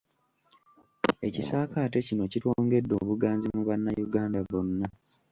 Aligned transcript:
Ekisaakaate 1.27 1.99
kino 2.07 2.23
kitwongedde 2.31 2.93
obuganzi 3.01 3.47
mu 3.55 3.61
bannayuganda 3.67 4.39
bonna. 4.49 4.87